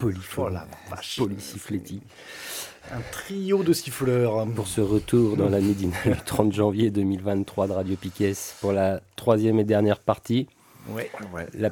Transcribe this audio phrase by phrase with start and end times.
[0.00, 2.00] Polyphone, Oh polysiffletti.
[2.92, 4.46] Un trio de siffleurs.
[4.56, 9.00] Pour ce retour dans la midinale le 30 janvier 2023 de Radio Piquet pour la
[9.14, 10.48] troisième et dernière partie.
[10.88, 11.10] Ouais.
[11.54, 11.70] La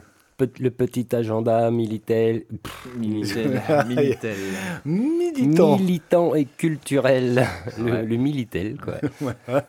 [0.61, 2.89] le petit agenda militel, pff.
[2.97, 3.61] Minitel.
[4.85, 5.77] Militant.
[5.79, 7.45] militant et culturel.
[7.77, 8.03] Le, Ouais.
[8.05, 8.95] le militel, quoi.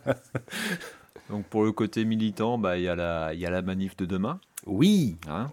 [1.32, 3.98] Donc pour le côté militant, bah, il y, a la- il y a la manif
[3.98, 4.40] de demain.
[4.68, 5.48] Oui, Hein?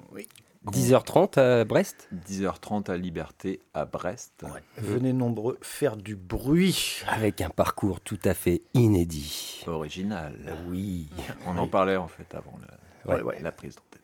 [0.73, 2.09] 10h30 à Brest.
[2.29, 4.45] 10h30 à Liberté à Brest.
[4.77, 7.03] Venez nombreux faire du bruit.
[7.09, 9.63] Avec un parcours tout à fait inédit.
[9.67, 10.35] Original.
[10.69, 11.09] Oui.
[11.47, 13.39] On en parlait en fait avant la, Ouais, ouais.
[13.41, 14.01] la prise d'antenne.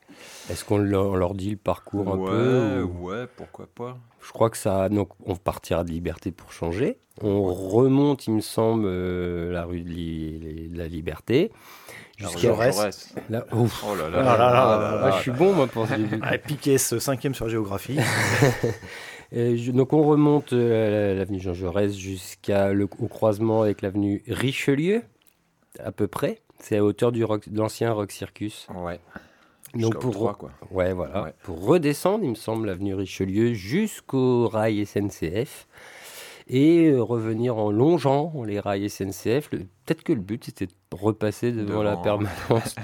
[0.49, 3.97] Est-ce qu'on leur, dit le parcours un ouais, peu ou- ouais, pourquoi pas.
[4.21, 4.89] Je crois que ça.
[4.89, 6.97] Donc, on partira de Liberté pour changer.
[7.21, 11.51] On remonte, il me semble, euh, la rue de, Li- la Liberté.
[12.17, 13.13] Jusqu'à Jaurès.
[13.29, 13.45] là.
[13.53, 13.83] Ouf.
[13.87, 14.21] Oh là Ah là.
[14.21, 15.87] là là là là Ah, je suis bon, moi, pour
[16.21, 17.97] Ah, Piquet, cinquième sur géographie.
[19.31, 25.01] Je- donc on remonte euh, l'avenue Jean Jaurès jusqu'à le au croisement avec l'avenue Richelieu,
[25.79, 26.39] à peu près.
[26.59, 28.67] C'est à hauteur du rock- de l'ancien Rock Circus.
[28.75, 28.99] Ouais.
[29.73, 30.51] Donc pour Octroi, quoi.
[30.71, 31.33] ouais voilà Ouais.
[31.43, 35.67] pour redescendre, il me semble, l'avenue Richelieu jusqu'au rail SNCF
[36.47, 39.49] et euh, revenir en longeant les rails SNCF.
[39.49, 42.75] Peut-être que le but c'était de repasser devant, la permanence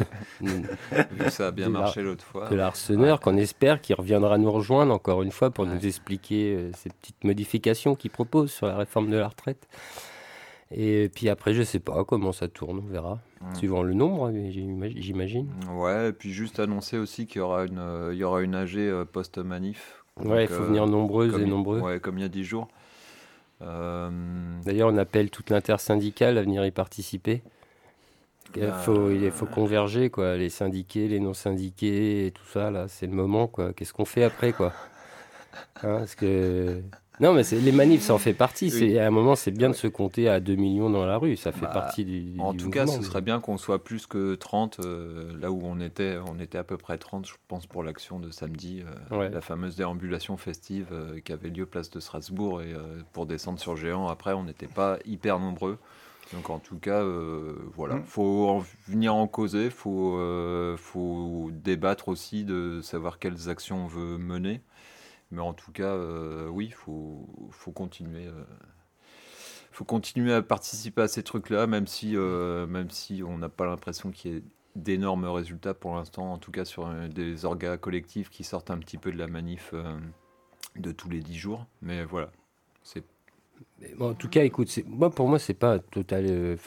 [0.41, 2.49] de, ça a bien marché l'autre fois.
[2.49, 6.71] de l'Arseneur, qu'on espère qu'il reviendra nous rejoindre encore une fois pour nous expliquer euh,
[6.75, 9.67] ces petites modifications qu'il propose sur la réforme de la retraite.
[10.71, 13.19] Et puis après, je sais pas comment ça tourne, on verra.
[13.55, 15.47] Suivant le nombre, j'ima- j'imagine.
[15.71, 18.53] Ouais, et puis juste annoncer aussi qu'il y aura une, euh, il y aura une
[18.53, 20.03] AG euh, post-manif.
[20.23, 21.79] Ouais, il faut euh, venir nombreuses comme et nombreux.
[21.79, 22.67] Ouais, comme il y a 10 jours.
[23.61, 24.09] Euh,
[24.63, 27.41] D'ailleurs, on appelle toute l'intersyndicale à venir y participer.
[28.55, 30.35] Il bah, faut, il faut converger, quoi.
[30.35, 33.73] Les syndiqués, les non-syndiqués et tout ça, là, c'est le moment, quoi.
[33.73, 34.73] Qu'est-ce qu'on fait après, quoi?
[35.83, 36.81] Hein, Parce que...
[37.19, 38.69] Non, mais c'est- les manifs, ça en fait partie.
[38.71, 41.35] C'est, à un moment, c'est bien de se compter à 2 millions dans la rue.
[41.35, 44.07] Ça fait Bah, partie du, En du tout cas, ce serait bien qu'on soit plus
[44.07, 47.65] que 30, euh, là où on était, on était à peu près 30, je pense,
[47.67, 49.29] pour l'action de samedi, euh, Ouais.
[49.29, 52.79] la fameuse déambulation festive euh, qui avait lieu place de Strasbourg, et euh,
[53.11, 55.77] pour descendre sur Géant, après, on n'était pas hyper nombreux.
[56.33, 58.03] Donc en tout cas, euh, voilà, Mm.
[58.05, 63.87] faut en venir en causer, faut, euh, faut débattre aussi de savoir quelles actions on
[63.87, 64.61] veut mener.
[65.31, 68.27] Mais en tout cas, euh, oui, faut, faut continuer.
[68.27, 68.43] euh,
[69.71, 73.65] faut continuer à participer à ces trucs-là, même si, euh, même si on n'a pas
[73.65, 74.43] l'impression qu'il y ait
[74.75, 78.97] d'énormes résultats pour l'instant, en tout cas sur des orgas collectifs qui sortent un petit
[78.97, 79.73] peu de la manif
[80.75, 81.65] de tous les 10 jours.
[81.81, 82.31] Mais voilà,
[83.99, 84.69] en tout cas, écoute,
[85.15, 86.57] pour moi, c'est pas total,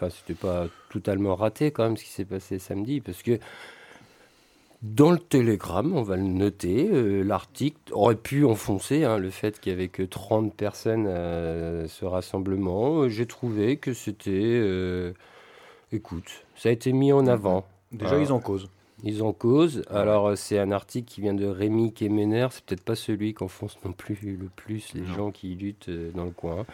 [0.40, 3.38] pas totalement raté quand même ce qui s'est passé samedi, parce que
[4.82, 9.60] dans le télégramme, on va le noter, euh, l'article aurait pu enfoncer hein, le fait
[9.60, 13.02] qu'il y avait que 30 personnes à ce rassemblement.
[13.02, 15.12] Euh, J'ai trouvé que c'était, euh,
[15.92, 17.64] écoute, ça a été mis en avant.
[17.92, 18.68] Déjà, ils en causent.
[19.04, 19.84] Ils en causent.
[19.90, 22.48] Alors, c'est un article qui vient de Rémi Kemener.
[22.50, 25.14] C'est peut-être pas celui qui enfonce non plus le plus les Non.
[25.14, 26.64] gens qui luttent dans le coin.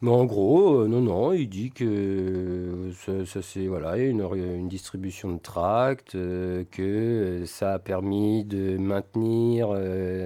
[0.00, 4.20] Mais en gros, euh, non, non, il dit que euh, ça, ça, c'est voilà, une,
[4.32, 9.70] une distribution de tracts, euh, que ça a permis de maintenir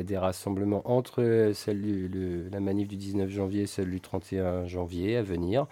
[0.05, 4.67] des rassemblements entre celle du- le- la manif du 19 janvier et celle du 31
[4.67, 5.67] janvier à venir.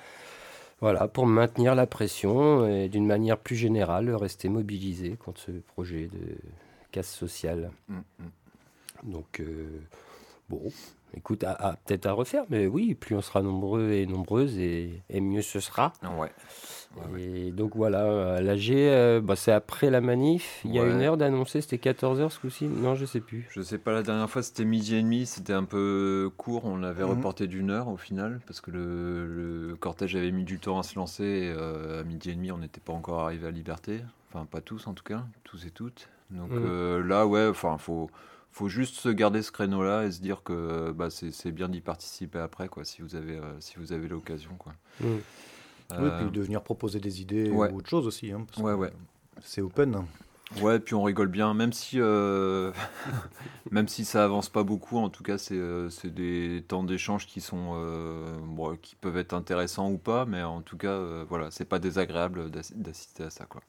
[0.81, 6.05] Voilà, pour maintenir la pression et d'une manière plus générale, rester mobilisé contre ce projet
[6.07, 6.37] de
[6.91, 7.71] casse sociale.
[7.91, 9.11] Mm, mm.
[9.13, 9.67] Donc, euh,
[10.49, 10.61] bon,
[11.15, 15.03] écoute, à- à- peut-être à refaire, mais oui, plus on sera nombreux et nombreuses, et,
[15.11, 15.93] et mieux ce sera.
[16.03, 16.31] ouais.
[16.97, 20.61] Ouais, Et donc voilà, l'AG, euh, bah, c'est après la manif.
[20.65, 23.47] Il y a une heure d'annoncer, c'était 14h ce coup-ci Non, je sais plus.
[23.53, 26.77] Je sais pas, la dernière fois c'était midi et demi, c'était un peu court, on
[26.77, 27.11] l'avait Mhm.
[27.11, 29.25] reporté d'une heure au final, parce que le,
[29.69, 32.51] le cortège avait mis du temps à se lancer, et euh, à midi et demi
[32.51, 34.01] on n'était pas encore arrivé à Liberté,
[34.33, 36.09] enfin pas tous en tout cas, tous et toutes.
[36.31, 36.59] Donc Mhm.
[36.65, 38.11] euh, là ouais, enfin faut,
[38.53, 42.39] faut juste se garder ce créneau-là et se dire que bah, c'est bien d'y participer
[42.39, 44.73] après, quoi, si vous avez, euh, si vous avez l'occasion, quoi.
[45.01, 45.05] Mm.
[45.07, 45.19] Oui,
[45.99, 47.71] Euh, puis de venir proposer des idées ouais.
[47.71, 48.31] ou autre chose aussi.
[48.31, 48.93] hein, Ouais, ouais.
[49.43, 50.05] C'est open.
[50.61, 52.73] Ouais, puis on rigole bien, même si, euh,
[53.71, 57.41] même si ça avance pas beaucoup, en tout cas, c'est euh, des temps d'échange qui
[57.41, 61.51] sont, euh, bon, qui peuvent être intéressants ou pas, mais en tout cas, euh, voilà,
[61.53, 63.63] c'est pas désagréable d'assi- d'assister à ça, quoi.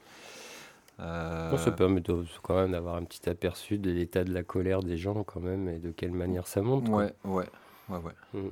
[1.02, 4.84] Euh, ça permet de- quand même d'avoir un petit aperçu de l'état de la colère
[4.84, 6.88] des gens quand même et de quelle manière ça monte.
[6.90, 7.50] ouais, ouais,
[7.90, 8.40] ouais, ouais.
[8.42, 8.50] Mm.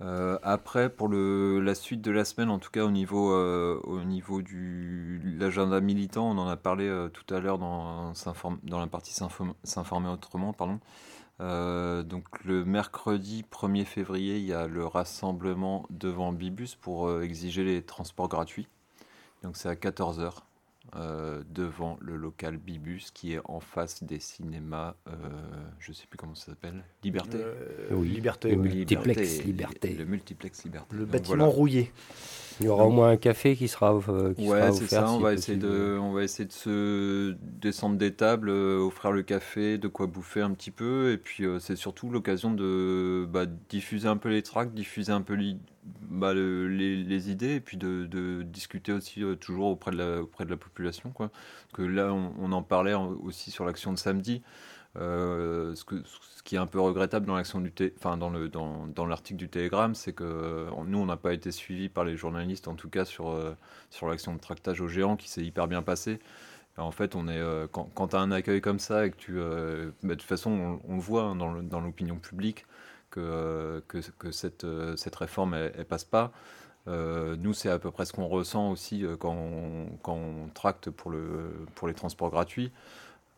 [0.00, 3.80] Euh, après, pour le, la suite de la semaine, en tout cas au niveau, euh,
[3.84, 8.12] au niveau du de l'agenda militant, on en a parlé euh, tout à l'heure dans,
[8.64, 10.52] la partie s'inform- s'informer autrement.
[10.52, 10.80] Pardon.
[11.38, 17.82] Donc le mercredi 1er février, il y a le rassemblement devant Bibus pour exiger les
[17.82, 18.66] transports gratuits.
[19.42, 20.32] Donc c'est à 14h
[21.50, 25.12] devant le local Bibus qui est en face des cinémas, euh,
[25.78, 27.38] je sais plus comment ça s'appelle, Liberté.
[27.40, 27.54] Euh,
[27.92, 28.08] Oui.
[28.08, 28.50] Liberté.
[28.50, 29.94] Le multiplex Liberté.
[29.94, 30.94] Le multiplex Liberté.
[30.94, 31.52] Le Donc, bâtiment voilà.
[31.52, 31.92] rouillé.
[32.60, 35.00] Il y aura au moins un café qui sera, euh, qui Ouais, sera c'est offert.
[35.08, 35.12] ça.
[35.12, 39.10] On si va, essayer de, on va essayer de se descendre des tables, euh, offrir
[39.10, 41.10] le café, de quoi bouffer un petit peu.
[41.12, 45.22] Et puis, euh, c'est surtout l'occasion de bah, diffuser un peu les tracts, diffuser un
[45.22, 45.34] peu
[45.84, 50.44] bah, le- les, idées, et puis de, discuter aussi euh, toujours auprès de, la, auprès
[50.44, 51.10] de la population.
[51.10, 51.30] Quoi.
[51.72, 54.42] Que là, on, en parlait en- aussi sur l'action de samedi.
[54.96, 58.86] Euh, ce, que, ce qui est un peu regrettable dans l'action du enfin dans dans,
[58.86, 62.16] dans l'article du Télégramme, c'est que euh, nous on n'a pas été suivis par les
[62.16, 63.36] journalistes en tout cas sur
[63.90, 66.20] sur l'action de tractage aux géants qui s'est hyper bien passée.
[66.76, 67.40] En fait, on est
[67.72, 70.94] quand, tu as un accueil comme ça et que tu bah, de toute façon on,
[70.94, 72.64] le voit hein, dans l'opinion publique
[73.14, 74.00] que
[74.64, 76.32] euh, cette réforme elle, elle passe pas.
[76.86, 81.10] Euh, nous, c'est à peu près ce qu'on ressent aussi euh, quand, on, tracte pour
[81.10, 82.72] les transports gratuits.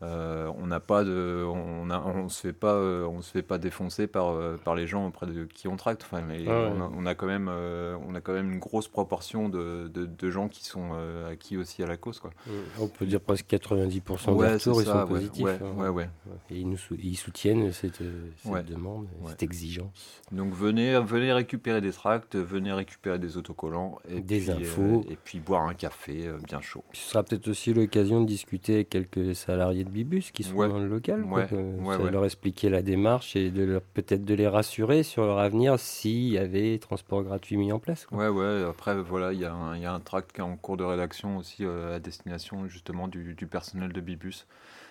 [0.02, 3.40] Euh, on n'a pas de, on, a, on se fait pas, euh, on se fait
[3.42, 6.02] pas défoncer par, euh, par les gens auprès de qui on tracte.
[6.04, 6.70] Enfin, mais Ah ouais.
[6.76, 10.04] on, a, on a quand même, on a quand même une grosse proportion de, de,
[10.04, 10.90] de gens qui sont
[11.30, 12.30] acquis aussi à la cause, quoi.
[12.78, 15.46] On peut dire presque 90% Ouais, des retours ils sont ouais, positifs.
[15.46, 16.08] hein.
[16.50, 18.02] Et ils, nous sou- ils soutiennent cette,
[18.44, 20.20] cette demande, cette exigence.
[20.30, 25.06] Donc venez, venez récupérer des tracts, venez récupérer des autocollants et Des puis, infos.
[25.08, 26.84] et puis boire un café bien chaud.
[26.92, 30.68] Ce sera peut-être aussi l'occasion de discuter avec quelques salariés Bibus qui sont Ouais.
[30.68, 31.22] dans le local.
[31.24, 32.10] quoi, Ouais, que ouais, ça ouais.
[32.10, 33.50] leur expliquer la démarche et
[33.94, 38.06] peut-être de les rassurer sur leur avenir s'il y avait transport gratuit mis en place.
[38.06, 38.18] quoi.
[38.18, 38.64] Ouais, ouais.
[38.68, 40.76] Après, voilà, il y, a un- il y a un tract qui est en cours
[40.76, 44.46] de rédaction aussi euh, à destination justement du, du personnel de Bibus,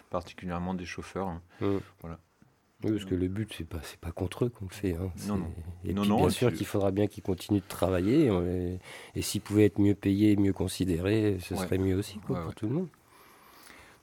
[0.09, 1.27] particulièrement des chauffeurs.
[1.27, 1.41] hein.
[1.61, 1.77] Mm.
[2.01, 2.19] Voilà.
[2.83, 4.93] Oui, parce que le but, c'est pas, pas contre eux qu'on le fait.
[4.95, 5.09] hein.
[5.27, 5.47] Non, non.
[5.85, 8.27] Et Non, puis, bien sûr qu'il faudra bien qu'ils continuent de travailler.
[8.27, 8.79] Et,
[9.15, 11.61] et s'ils pouvaient être mieux payés mieux considérés, ce Ouais.
[11.61, 12.55] serait mieux aussi quoi, Ouais, pour ouais.
[12.55, 12.87] tout le monde.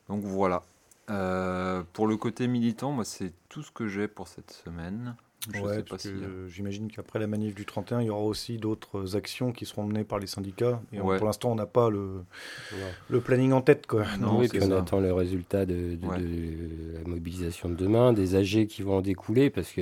[0.08, 0.62] Donc voilà.
[1.10, 5.16] Euh, pour le côté militant, moi, c'est tout ce que j'ai pour cette semaine.
[5.52, 6.10] Je Ouais, sais pas parce si.
[6.48, 10.04] j'imagine qu'après la manif du 31, il y aura aussi d'autres actions qui seront menées
[10.04, 10.80] par les syndicats.
[10.92, 11.16] Et on- Ouais.
[11.16, 12.22] pour l'instant, on n'a pas le,
[12.70, 12.86] Voilà.
[13.10, 13.88] le planning en tête.
[13.88, 14.04] Quoi.
[14.20, 14.78] Non, oui, puis on ça.
[14.78, 16.18] attend le résultat de, de- Ouais.
[16.18, 19.80] de la mobilisation de demain, des AG qui vont en découler, parce que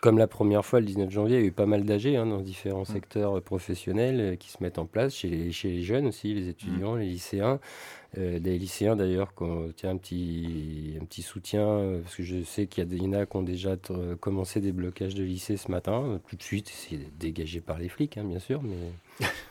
[0.00, 2.24] comme la première fois, le 19 janvier, il y a eu pas mal d'AG hein,
[2.24, 2.92] dans différents Mm.
[2.94, 6.48] secteurs professionnels euh, qui se mettent en place, chez les, chez les jeunes aussi, les
[6.48, 7.58] étudiants, les lycéens.
[8.18, 12.42] Euh, des lycéens d'ailleurs, qu'on tient un petit, un petit soutien, euh, parce que je
[12.42, 15.70] sais qu'il y, en a qui ont déjà euh, commencé des blocages de lycée ce
[15.70, 19.26] matin, tout de suite, c'est dégagé par les flics, hein, bien sûr, mais...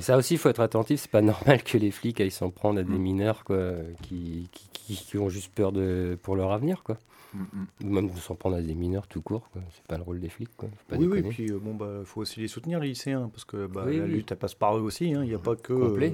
[0.00, 1.00] Mais ça aussi, il faut être attentif.
[1.00, 3.02] C'est pas normal que les flics aillent s'en prendre à des Mm.
[3.02, 6.82] mineurs quoi, qui, qui, ont juste peur de, pour leur avenir.
[6.82, 6.96] Quoi.
[7.34, 7.66] mm, mm.
[7.84, 9.48] Ou même s'en prendre à des mineurs tout court.
[9.74, 10.56] C'est pas le rôle des flics.
[10.56, 10.70] Quoi.
[10.70, 11.34] Faut pas Oui, oui, déconner.
[11.34, 14.04] puis euh, bon, bah, faut aussi les soutenir, les lycéens, parce que bah, Oui, la
[14.04, 14.10] oui.
[14.12, 15.12] lutte, elle passe par eux aussi.
[15.14, 15.22] hein.
[15.22, 15.74] Il n'y a pas que.
[15.74, 16.10] Euh,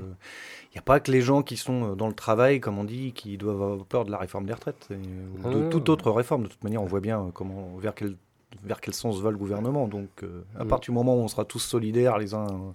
[0.75, 3.13] y a pas que les gens qui sont euh, dans le travail, comme on dit,
[3.13, 4.99] qui doivent avoir peur de la réforme des retraites, et, ou
[5.45, 6.43] Ah de non, toute autre réforme.
[6.43, 8.17] De toute manière, on voit bien euh, comment, vers quel,
[8.65, 9.87] vers quel sens va le gouvernement.
[9.87, 10.69] Donc, euh, à Mm.
[10.69, 12.75] partir du moment où on sera tous solidaires les uns,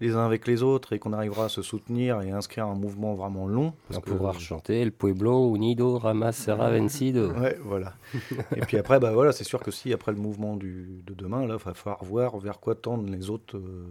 [0.00, 2.74] les uns avec les autres et qu'on arrivera à se soutenir et à inscrire un
[2.74, 3.74] mouvement vraiment long.
[3.88, 7.30] parce On que- pourra chanter El Pueblo Unido Ramas Serra Vencido.
[7.32, 7.92] Ouais, voilà.
[8.56, 11.40] et puis après, bah voilà, c'est sûr que si après le mouvement du, de demain,
[11.46, 13.84] là, il va falloir voir vers quoi tendent les autres euh,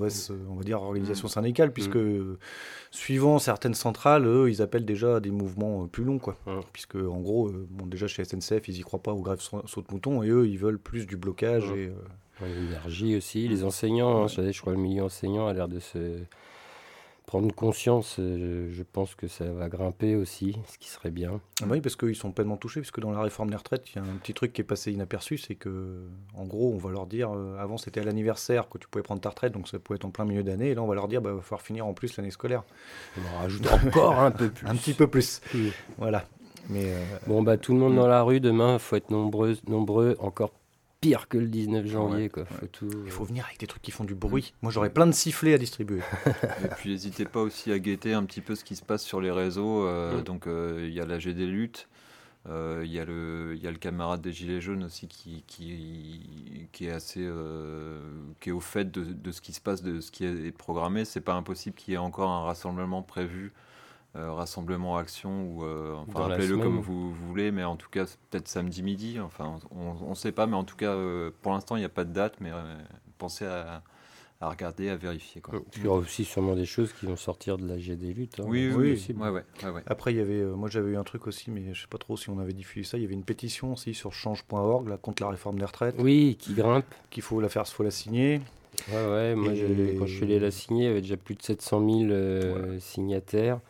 [0.00, 2.38] OS, euh, on va dire organisations syndicales, puisque euh,
[2.90, 6.36] suivant certaines centrales, eux, ils appellent déjà à des mouvements euh, plus longs, quoi.
[6.46, 6.60] Ouais.
[6.72, 10.22] Puisque en gros, bon, déjà chez SNCF, ils y croient pas aux grèves sau- saute-mouton,
[10.22, 11.92] et eux, ils veulent plus du blocage et
[12.40, 13.46] L'énergie aussi.
[13.48, 16.18] Les enseignants, hein, je, crois que le milieu enseignant a l'air de se
[17.26, 18.16] prendre conscience.
[18.18, 21.40] euh, Je pense que ça va grimper aussi, ce qui serait bien.
[21.62, 23.96] Ah bah oui, parce qu'ils sont pleinement touchés, puisque dans la réforme des retraites, il
[23.96, 26.00] y a un petit truc qui est passé inaperçu, c'est que,
[26.34, 29.20] en gros, on va leur dire, euh, avant c'était à l'anniversaire que tu pouvais prendre
[29.20, 31.06] ta retraite, donc ça pouvait être en plein milieu d'année, et là on va leur
[31.08, 32.64] dire, bah, il va falloir finir en plus l'année scolaire.
[33.16, 34.66] On en rajoute encore un peu plus.
[34.72, 35.40] Un petit peu plus.
[35.54, 35.72] Oui.
[35.98, 36.26] Voilà.
[36.68, 40.16] Mais euh, Bon, bah, tout le monde dans la rue demain, faut être nombreux, nombreux,
[40.18, 40.50] encore
[41.02, 42.44] pire que le 19 janvier, Ouais, quoi.
[42.46, 42.88] Faut tout.
[43.04, 44.54] il faut venir avec des trucs qui font du bruit.
[44.62, 46.00] Moi, j'aurais plein de sifflets à distribuer.
[46.64, 49.20] Et puis n'hésitez pas aussi à guetter un petit peu ce qui se passe sur
[49.20, 49.84] les réseaux.
[49.86, 50.22] euh, Mm.
[50.22, 51.88] Donc euh, il y a la G des luttes,
[52.48, 55.42] euh, il y, a le- il y a le camarade des Gilets jaunes aussi qui,
[55.46, 58.00] qui, qui est assez euh,
[58.40, 61.04] qui est au fait de, de ce qui se passe, de ce qui est programmé.
[61.04, 63.52] C'est pas impossible qu'il y ait encore un rassemblement prévu.
[64.16, 68.18] Euh, rassemblement action ou euh, enfin appelez-le comme vous voulez mais en tout cas c'est
[68.30, 71.76] peut-être samedi midi enfin on ne sait pas mais en tout cas euh, pour l'instant
[71.76, 72.76] il n'y a pas de date mais euh,
[73.16, 73.82] pensez à,
[74.42, 75.60] à regarder à vérifier quoi.
[75.76, 78.40] Il y aura aussi sûrement des choses qui vont sortir de la G des luttes.
[78.40, 78.44] hein.
[78.46, 79.22] Oui, oui, possible.
[79.22, 79.82] ouais, ouais, ouais, ouais.
[79.86, 81.96] Après, il y avait, euh, moi j'avais eu un truc aussi, mais je sais pas
[81.98, 82.98] trop si on avait diffusé ça.
[82.98, 85.94] Il y avait une pétition aussi sur change.org contre la réforme des retraites.
[86.00, 86.84] Oui, qui grimpe.
[87.10, 88.40] Qu'il faut la faire, faut la signer.
[88.90, 91.16] Ouais, ouais, moi Et- j'ai- quand je suis allé la signer, il y avait déjà
[91.16, 93.60] plus de 700 000 euh, signataires.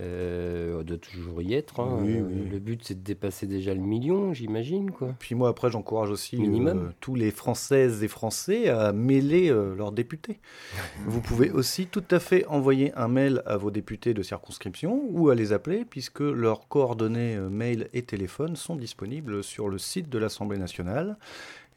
[0.00, 1.80] Euh, on doit toujours y être.
[1.80, 2.00] hein.
[2.02, 2.48] Oui, oui.
[2.50, 4.90] Le but c'est de dépasser déjà le million, j'imagine.
[4.90, 5.14] quoi.
[5.18, 6.78] Puis moi après, j'encourage aussi Minimum.
[6.78, 10.38] euh, tous les Françaises et Français à mêler euh, leurs députés.
[11.06, 15.30] Vous pouvez aussi tout à fait envoyer un mail à vos députés de circonscription ou
[15.30, 20.08] à les appeler puisque leurs coordonnées euh, mail et téléphone sont disponibles sur le site
[20.08, 21.16] de l'Assemblée nationale.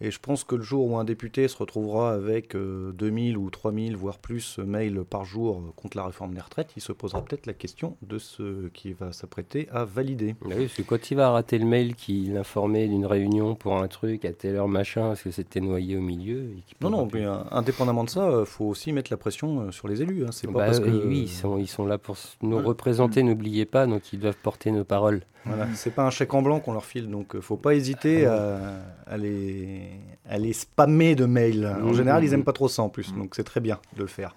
[0.01, 3.49] Et je pense que le jour où un député se retrouvera avec euh, 2000 ou
[3.49, 6.93] 3000, voire plus, euh, mails par jour euh, contre la réforme des retraites, il se
[6.93, 10.35] posera peut-être la question de ce qui va s'apprêter à valider.
[10.45, 13.89] Oui, parce que quand il va rater le mail qui l'informait d'une réunion pour un
[13.89, 16.43] truc à telle heure machin, parce que c'était noyé au milieu.
[16.43, 19.71] et Non, non, mais euh, indépendamment de ça, il faut aussi mettre la pression euh,
[19.71, 20.23] sur les élus.
[20.25, 20.29] hein.
[20.31, 22.67] C'est pas Bah parce que oui, ils sont, ils sont là pour nous Voilà.
[22.69, 25.23] représenter, n'oubliez pas, donc ils doivent porter nos paroles.
[25.45, 28.25] Voilà, c'est pas un chèque en blanc qu'on leur file, donc euh, faut pas hésiter
[28.25, 28.59] à,
[29.07, 29.88] à les,
[30.27, 31.65] à les spammer de mails.
[31.81, 31.93] En Mhm.
[31.93, 34.35] général, ils aiment pas trop ça en plus, donc c'est très bien de le faire.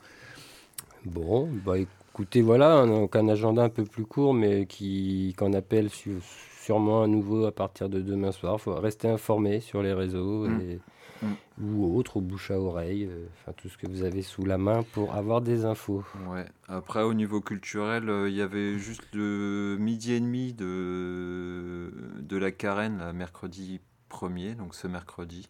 [1.05, 5.53] Bon, bah écoutez, voilà, un- donc un agenda un peu plus court, mais qui qu'on
[5.53, 6.21] appelle su-
[6.63, 8.55] sûrement à nouveau à partir de demain soir.
[8.59, 10.79] Il faut rester informé sur les réseaux et-
[11.61, 14.59] ou autres, ou bouche à oreille, euh, enfin tout ce que vous avez sous la
[14.59, 16.03] main pour avoir des infos.
[16.29, 16.45] Ouais.
[16.67, 22.37] Après, au niveau culturel, euh, il y avait juste le midi et demi de, de
[22.37, 23.81] la Carène, là, mercredi
[24.13, 25.49] 1er, donc ce mercredi.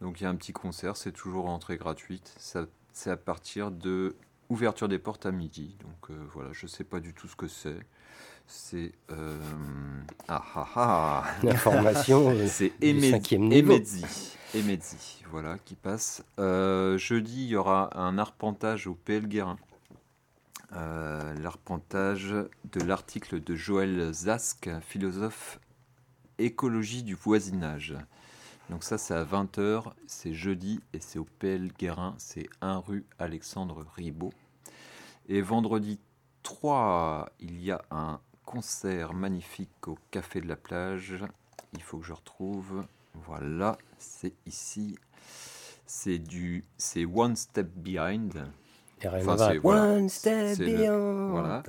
[0.00, 2.34] Donc il y a un petit concert, c'est toujours entrée gratuite.
[2.38, 4.16] Ça, c'est à partir de
[4.50, 5.76] ouverture des portes à midi.
[5.82, 7.78] Donc euh, voilà, je sais pas du tout ce que c'est.
[8.46, 8.92] C'est.
[9.10, 9.38] euh,
[10.28, 14.04] Ah ah ah L'information, C'est Emedzi.
[14.54, 16.22] Emedzi, voilà, qui passe.
[16.38, 19.58] Euh, jeudi, il y aura un arpentage au PL Guérin.
[21.40, 25.60] L'arpentage de l'article de Joël Zask, philosophe
[26.38, 27.94] écologie du voisinage.
[28.70, 33.04] Donc ça, c'est à 20h, c'est jeudi et c'est au PL Guérin, c'est 1 rue
[33.18, 34.32] Alexandre Ribaud.
[35.28, 35.98] Et vendredi
[36.42, 41.14] 3, il y a un concert magnifique au Café de la Plage.
[41.74, 42.84] Il faut que je retrouve.
[43.26, 44.96] Voilà, c'est ici.
[45.86, 48.46] C'est du, c'est One Step Behind.
[49.06, 49.82] Enfin, c'est- voilà.
[49.82, 51.30] One step le- beyond.
[51.30, 51.62] voilà.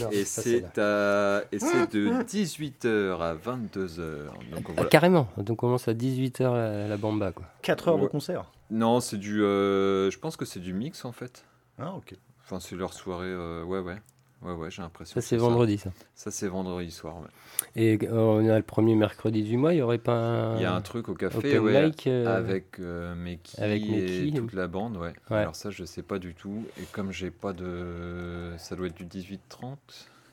[0.00, 4.26] Non, Et c'est à- et c'est de 18h à 22h.
[4.52, 4.88] Donc Ah, voilà.
[4.88, 7.32] carrément, donc on commence à 18h la, la bamba.
[7.32, 7.44] Quoi.
[7.62, 8.08] 4 heures de Ouais.
[8.08, 8.44] concert.
[8.70, 9.42] Non, c'est du.
[9.42, 11.44] euh, je pense que c'est du mix en fait.
[11.78, 12.14] Ah, ok.
[12.44, 13.26] Enfin, c'est leur soirée.
[13.26, 13.96] euh, ouais, ouais.
[14.42, 15.14] Ouais, ouais, j'ai l'impression.
[15.14, 15.90] Ça c'est vendredi ça.
[16.14, 17.16] Ça, c'est vendredi soir.
[17.20, 17.28] ouais.
[17.76, 20.56] Et euh, on a le premier mercredi du mois, il n'y aurait pas un...
[20.56, 24.32] Il y a un truc au café ouais, mic euh, avec euh, Meki avec et
[24.34, 24.96] toute la bande.
[24.96, 25.12] Ouais.
[25.30, 25.38] Ouais.
[25.38, 26.64] Alors, ça, je sais pas du tout.
[26.78, 28.52] Et comme j'ai pas de.
[28.56, 29.76] Ça doit être du 18-30.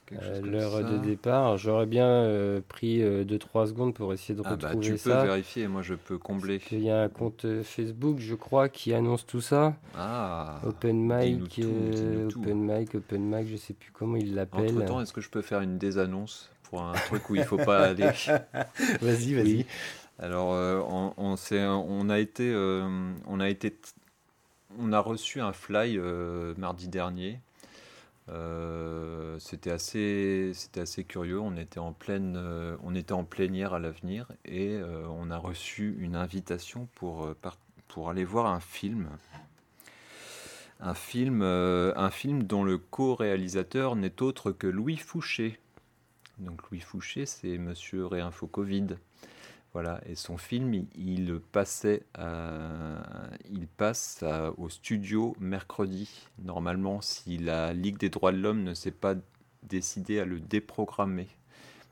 [0.08, 0.84] Quelque chose euh, comme l'heure ça.
[0.84, 1.58] de départ.
[1.58, 5.24] J'aurais bien euh, pris 2-3 secondes pour essayer de Ah, bah, retrouver tu peux ça.
[5.24, 5.68] vérifier.
[5.68, 6.60] Moi, je peux combler.
[6.72, 9.76] Il y a un compte euh, Facebook, je crois, qui annonce tout ça.
[9.96, 10.60] Ah.
[10.66, 14.72] open mic, tout, euh, open mic, open mic, je sais plus comment il l'appelle.
[14.78, 17.58] Entre temps, est-ce que je peux faire une désannonce pour un truc où il faut
[17.58, 18.10] pas aller?
[19.02, 19.44] Vas-y, vas-y.
[19.44, 19.66] Oui.
[20.20, 22.88] Alors, euh, on, on, s'est- on a été, euh,
[23.28, 23.78] on a été,
[24.80, 27.40] on a reçu un fly euh, mardi dernier.
[28.30, 31.40] Euh, c'était assez, c'était assez curieux.
[31.40, 35.38] On était en pleine, euh, on était en plénière à l'avenir et euh, on a
[35.38, 37.34] reçu une invitation pour,
[37.88, 39.10] pour aller voir un film.
[40.80, 45.60] Un film, un film dont le co-réalisateur n'est autre que Louis Fouché.
[46.38, 48.90] Donc Louis Fouché, c'est Monsieur Réinfo Covid.
[49.74, 56.10] Voilà, et son film, il, passait, à- il passe à- au studio mercredi.
[56.44, 59.16] Normalement, si la Ligue des droits de l'homme ne s'est pas
[59.64, 61.28] décidée à le déprogrammer,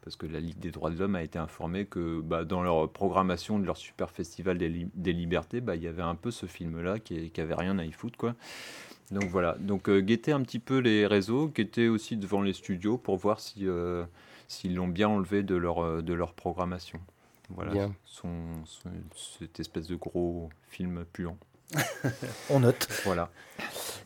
[0.01, 2.89] parce que la Ligue des droits de l'homme a été informée que bah, dans leur
[2.91, 6.45] programmation de leur super festival des, des libertés, bah, il y avait un peu ce
[6.47, 8.35] film-là qui, qui avait rien à y foutre, quoi.
[9.11, 12.97] Donc voilà, donc euh, guettez un petit peu les réseaux, guettez aussi devant les studios
[12.97, 14.05] pour voir si, euh,
[14.47, 16.99] s'ils l'ont bien enlevé de leur, euh, de leur programmation.
[17.49, 17.93] Voilà, Bien.
[18.05, 18.29] son,
[18.65, 18.89] son-
[19.39, 21.37] cette espèce de gros film puant.
[22.49, 22.87] On note.
[23.05, 23.29] Voilà.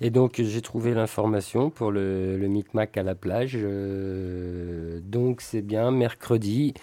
[0.02, 3.58] Et donc j'ai trouvé l'information pour le, le Micmac à la plage.
[3.60, 6.74] euh, donc c'est bien mercredi.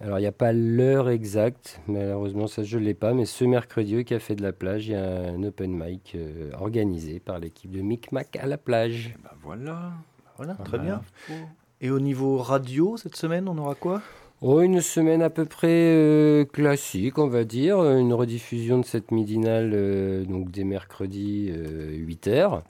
[0.00, 3.44] Alors il n'y a pas l'heure exacte, malheureusement ça je ne l'ai pas, mais ce
[3.44, 7.40] mercredi au Café de la plage, il y a un open mic euh, organisé par
[7.40, 9.14] l'équipe de Micmac à la plage.
[9.24, 9.92] Bah voilà.
[10.36, 11.02] Voilà, très Voilà.
[11.28, 11.36] bien.
[11.80, 14.00] Et au niveau radio, cette semaine, on aura quoi?
[14.40, 17.82] Oh, une semaine à peu près euh, classique, on va dire.
[17.82, 22.62] Une rediffusion de cette midinale euh, donc des mercredis 8h,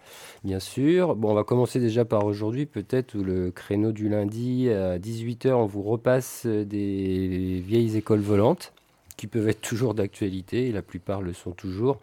[0.44, 1.14] bien sûr.
[1.14, 5.52] Bon, on va commencer déjà par aujourd'hui, peut-être, où le créneau du lundi à 18h,
[5.52, 8.72] on vous repasse euh, des vieilles écoles volantes
[9.18, 11.98] qui peuvent être toujours d'actualité, et la plupart le sont toujours.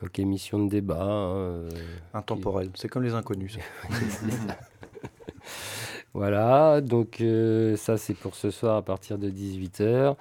[0.00, 1.02] Donc, émission de débat.
[1.02, 1.68] hein, euh,
[2.14, 2.70] Intemporel.
[2.76, 3.58] C'est comme les inconnus.
[6.14, 10.16] Voilà, donc euh, ça c'est pour ce soir à partir de 18h.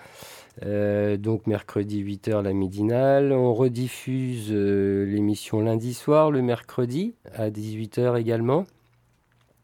[1.17, 3.33] donc mercredi 8h la midinale.
[3.33, 8.65] On rediffuse euh, l'émission lundi soir, le mercredi à 18h également.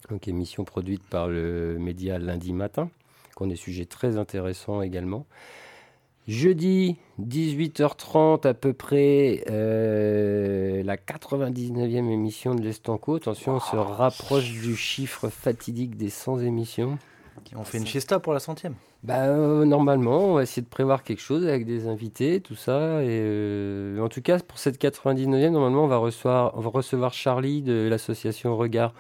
[0.10, 2.90] Donc émission produite par le média lundi matin,
[3.36, 5.26] qu'on des sujets très intéressants également.
[6.28, 13.16] Jeudi 18h30 à peu près, euh, la 99e émission de l'Estanco.
[13.16, 16.98] Attention, on se rapproche du chiffre fatidique des 100 émissions.
[17.56, 18.74] On fait une fiesta pour la centième.
[19.04, 23.02] Bah, euh, normalement, on va essayer de prévoir quelque chose avec des invités, tout ça.
[23.04, 27.14] Et euh, en tout cas, pour cette 99e, normalement, on va recevoir, on va recevoir
[27.14, 28.94] Charlie de l'association Regard,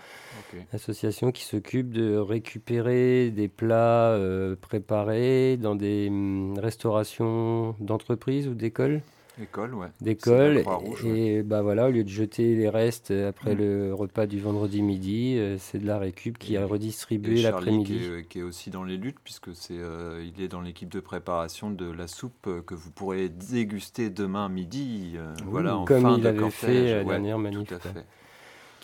[0.53, 0.61] Ok.
[0.73, 8.53] association qui s'occupe de récupérer des plats euh, préparés dans des hum, restaurations d'entreprises ou
[8.53, 9.01] d'écoles.
[9.39, 9.89] École, ouais.
[10.01, 10.63] d'école
[11.05, 13.57] et bah voilà au lieu de jeter les restes après Mm.
[13.59, 17.99] le repas du vendredi midi euh, c'est de la récup qui Et- redistribuée Charlie l'après-midi
[18.23, 20.99] qui qui est aussi dans les luttes puisque c'est euh, il est dans l'équipe de
[20.99, 25.13] préparation de la soupe que vous pourrez déguster demain midi.
[25.17, 26.59] euh, voilà, en comme fin il de avait cortège.
[26.59, 27.91] fait à la Ouais, dernière manif, Tout à quoi.
[27.91, 28.05] fait.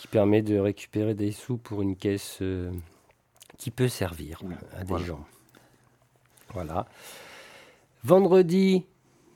[0.04, 2.70] Qui permet de récupérer des sous pour une caisse euh,
[3.58, 5.26] qui peut servir Oui, à des gens
[6.54, 6.86] voilà
[8.04, 8.84] vendredi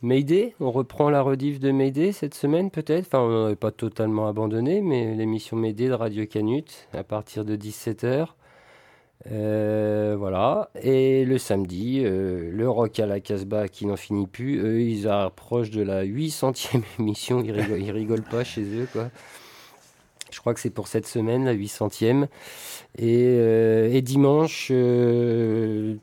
[0.02, 3.06] Mayday, on reprend la rediff de Mayday cette semaine peut-être?
[3.08, 7.56] Enfin, on n'avait pas totalement abandonné, mais l'émission Mayday de Radio Canut à partir de
[7.56, 8.28] 17h.
[9.32, 10.70] Euh, voilà.
[10.84, 14.60] Et le samedi, euh, le rock à la Casbah qui n'en finit plus.
[14.60, 17.42] Eux, ils approchent de la 800e émission.
[17.42, 19.10] Ils rigolent, ils rigolent pas chez eux, quoi.
[20.32, 22.28] Je crois que c'est pour cette semaine, la 800e.
[22.98, 25.96] Et, euh, et dimanche, euh,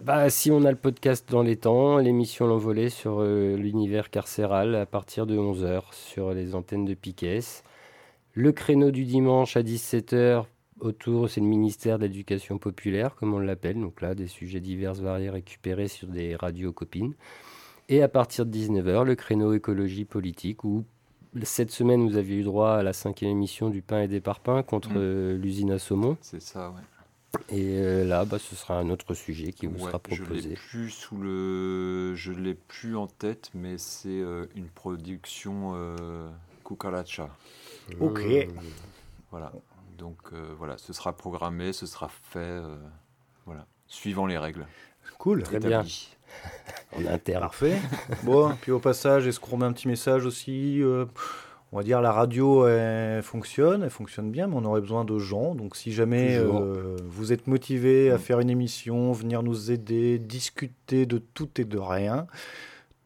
[0.00, 4.74] bah, si on a le podcast dans les temps, l'émission L'Envolée sur euh, l'univers carcéral
[4.74, 7.40] à partir de 11h sur les antennes de Piquet.
[8.32, 10.44] Le créneau du dimanche à 17h
[10.80, 13.80] autour, c'est le ministère de l'Éducation populaire, comme on l'appelle.
[13.80, 17.14] Donc là, des sujets divers variés récupérés sur des radios copines.
[17.88, 20.84] Et à partir de 19h, le créneau écologie politique où
[21.42, 24.62] cette semaine, vous avez eu droit à la cinquième émission du pain et des parpaings
[24.62, 24.96] contre Mm.
[24.96, 26.16] euh, l'usine à saumon.
[26.20, 26.80] C'est ça, ouais.
[27.50, 30.26] Et euh, là, bah, ce sera un autre sujet qui vous Ouais, sera Je l'ai
[30.26, 30.54] proposé.
[30.54, 36.28] plus sous le, je l'ai plus en tête, mais c'est euh, une production euh,
[36.64, 37.28] cucaracha.
[38.00, 38.20] Ok.
[38.24, 38.52] Mmh.
[39.30, 39.52] Voilà.
[39.96, 42.76] Donc euh, voilà, ce sera programmé, ce sera fait, euh,
[43.46, 44.66] voilà, suivant les règles.
[45.18, 45.42] Cool.
[45.44, 45.84] Très bien.
[46.96, 47.40] En interne.
[47.42, 47.76] Parfait.
[48.24, 51.04] bon, puis au passage, est-ce qu'on met un petit message aussi euh,
[51.70, 55.16] On va dire la radio elle fonctionne, elle fonctionne bien, mais on aurait besoin de
[55.18, 55.54] gens.
[55.54, 58.18] Donc si jamais euh, vous êtes motivé à Mm.
[58.18, 62.26] faire une émission, venir nous aider, discuter de tout et de rien,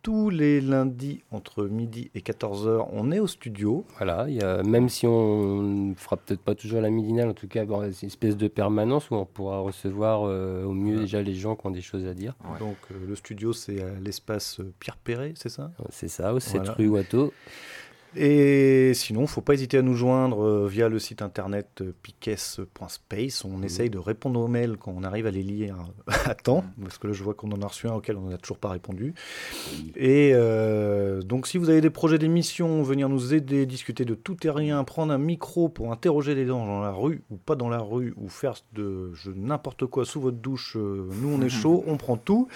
[0.05, 3.87] tous les lundis entre midi et 14h, on est au studio.
[3.97, 7.33] Voilà, il y a, même si on ne fera peut-être pas toujours la midinale, en
[7.33, 10.99] tout cas, bon, c'est une espèce de permanence où on pourra recevoir euh, au mieux
[10.99, 12.35] déjà les gens qui ont des choses à dire.
[12.45, 12.59] Ouais.
[12.59, 15.73] Donc euh, le studio, c'est à l'espace euh, Pierre Perret, c'est ça?
[15.88, 16.73] C'est ça, au 7 Voilà.
[16.75, 17.33] rue Watteau.
[18.16, 23.44] Et sinon, faut pas hésiter à nous joindre euh, via le site internet euh, piques.space.
[23.44, 25.77] On essaye de répondre aux mails quand on arrive à les lire
[26.24, 28.38] à temps, parce que là, je vois qu'on en a reçu un auquel on n'a
[28.38, 29.14] toujours pas répondu.
[29.96, 34.37] Et euh, donc, si vous avez des projets d'émission, venir nous aider, discuter de tout
[34.46, 37.68] et rien, prendre un micro pour interroger les gens dans la rue ou pas dans
[37.68, 41.48] la rue, ou faire de je- n'importe quoi sous votre douche, euh, nous on est
[41.48, 42.48] chaud, on prend tout.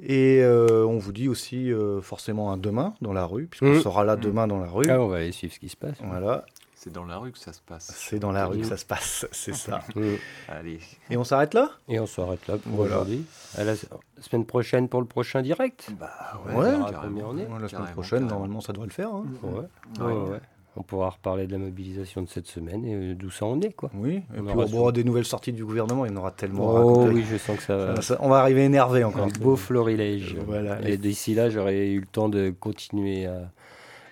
[0.00, 3.80] Et euh, on vous dit aussi euh, forcément un demain dans la rue, puisqu'on Mhm.
[3.80, 4.22] sera là Mhm.
[4.22, 4.84] demain dans la rue.
[4.90, 5.96] Ah, on va aller suivre ce qui se passe.
[6.04, 7.92] Voilà, C'est dans la rue que ça se passe.
[7.96, 9.80] c'est dans la rue que ça se passe, c'est ça.
[9.96, 10.02] Mm.
[10.48, 10.78] Allez,
[11.10, 11.70] Et on s'arrête là?
[11.88, 12.96] Et on s'arrête là pour Voilà.
[12.96, 13.24] aujourd'hui.
[13.56, 13.74] À la
[14.20, 15.88] semaine prochaine pour le prochain direct.
[15.98, 16.10] bah
[16.46, 16.90] Ouais, carrément.
[17.02, 17.48] combien on est.
[17.60, 18.28] La semaine prochaine, carrément.
[18.30, 19.08] normalement, ça doit le faire.
[19.08, 19.24] hein.
[19.42, 19.50] Ouais.
[19.98, 20.06] Ouais.
[20.12, 20.40] Ouais, ouais.
[20.76, 23.72] On pourra reparler de la mobilisation de cette semaine et euh, d'où ça en est,
[23.72, 23.90] quoi.
[23.94, 26.18] Oui, et On puis aura on aura des nouvelles sorties du gouvernement, il y en
[26.18, 26.66] aura tellement.
[26.74, 28.02] Oh oui, je sens que ça va.
[28.02, 29.24] Ça- on va arriver énervé encore.
[29.24, 30.36] Un beau florilège.
[30.46, 30.80] Voilà.
[30.88, 33.50] Et d'ici là, j'aurais eu le temps de continuer à,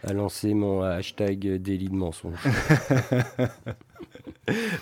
[0.03, 2.35] à lancer mon hashtag délit de mensonge.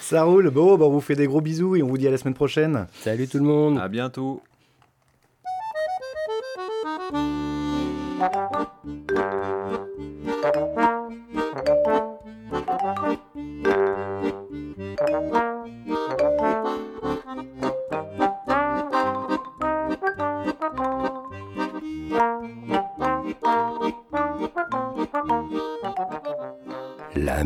[0.01, 0.51] Ça roule.
[0.51, 2.35] Bon, bah, on vous fait des gros bisous et on vous dit à la semaine
[2.35, 2.87] prochaine.
[2.95, 4.43] Salut tout le monde À bientôt.